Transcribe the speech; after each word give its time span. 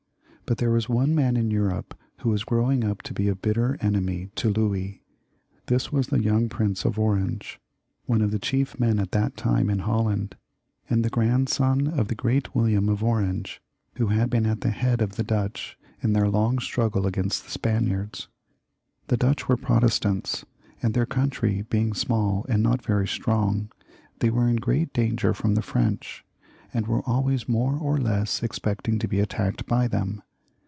But 0.47 0.57
there 0.57 0.71
was 0.71 0.89
one 0.89 1.15
man 1.15 1.37
in 1.37 1.49
Europe 1.49 1.97
who 2.17 2.29
was 2.29 2.43
growing 2.43 2.83
up 2.83 3.01
to 3.03 3.13
be 3.13 3.29
a 3.29 3.35
bitter 3.35 3.77
enemy 3.79 4.31
to 4.35 4.49
Louis. 4.49 5.01
This 5.67 5.93
was 5.93 6.07
the 6.07 6.21
young 6.21 6.49
Prince 6.49 6.83
of 6.83 6.99
Orange, 6.99 7.61
one 8.03 8.21
of 8.21 8.31
the 8.31 8.37
chief 8.39 8.77
men 8.77 8.99
at 8.99 9.11
that 9.13 9.37
time 9.37 9.69
in 9.69 9.79
Holland, 9.79 10.35
the 10.89 11.09
grandson 11.09 11.87
of 11.87 12.09
the 12.09 12.15
great 12.15 12.53
William 12.53 12.89
of 12.89 13.01
Orange, 13.01 13.61
who 13.95 14.07
had 14.07 14.29
been 14.29 14.45
at 14.45 14.59
the 14.59 14.71
head 14.71 15.01
of 15.01 15.15
the 15.15 15.23
Dutch 15.23 15.77
in 16.03 16.11
their 16.11 16.27
long 16.27 16.59
struggle 16.59 17.07
against 17.07 17.45
the 17.45 17.51
Spaniards. 17.51 18.27
The 19.07 19.15
Dutch 19.15 19.47
were 19.47 19.55
Pro 19.55 19.79
testants, 19.79 20.43
and 20.83 20.93
their 20.93 21.05
country 21.05 21.61
being 21.69 21.93
small 21.93 22.45
and 22.49 22.61
not 22.61 22.81
very 22.85 23.07
strong, 23.07 23.69
they 24.19 24.29
were 24.29 24.49
in 24.49 24.57
great 24.57 24.91
danger 24.91 25.33
from 25.33 25.55
the 25.55 25.61
French, 25.61 26.25
and 26.73 26.87
were 26.87 27.03
always 27.07 27.47
more 27.47 27.77
or 27.77 27.97
less 27.97 28.43
expecting 28.43 28.99
to 28.99 29.07
be 29.07 29.21
attacked 29.21 29.65
by 29.65 29.87
them. 29.87 30.21